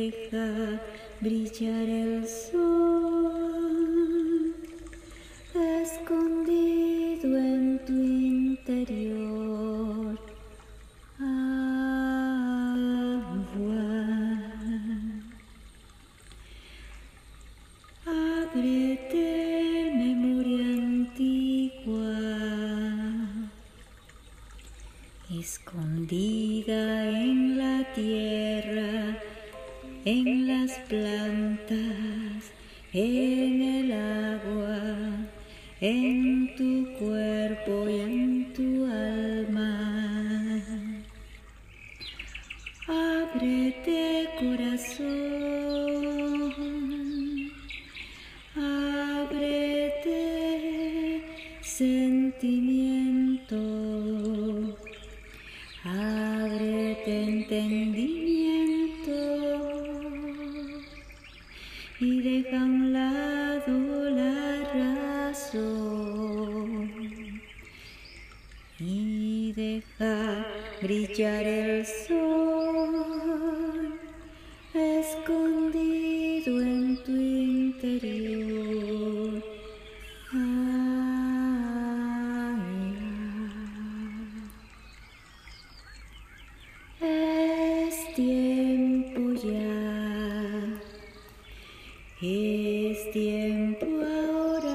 [0.00, 0.80] deja
[1.20, 3.34] brillar el sol
[5.82, 8.58] escondido en tu interior.
[11.18, 11.50] Agua.
[18.06, 19.28] Ábrete,
[20.04, 22.16] memoria antigua,
[25.42, 29.18] escondida en la tierra,
[30.04, 32.52] en las plantas,
[32.92, 34.78] en el agua,
[35.80, 40.60] en tu cuerpo y en tu alma.
[42.88, 45.04] Ábrete corazón,
[48.56, 50.20] ábrete
[51.60, 53.56] sentimiento,
[55.84, 58.09] ábrete entendimiento
[62.00, 64.64] y deja a un lado la
[65.28, 66.90] razón.
[68.78, 70.46] Y deja
[70.80, 72.80] brillar el sol
[74.72, 78.40] escondido en tu interior.
[87.02, 89.89] Es tiempo ya,
[92.22, 94.70] es tiempo ahora.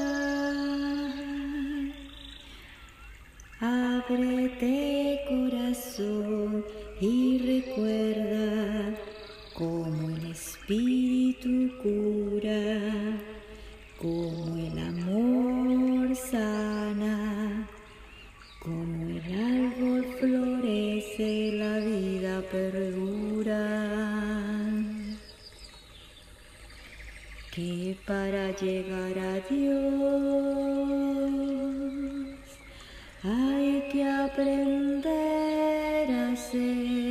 [3.60, 6.66] Ábrete corazón
[7.00, 8.96] y recuerda
[9.54, 12.80] cómo el espíritu cura,
[14.02, 17.68] cómo el amor sana,
[18.60, 23.15] como el árbol florece, la vida perdura.
[27.56, 29.96] Que para llegar a Dios
[33.24, 35.32] hay que aprender
[36.12, 37.05] a ser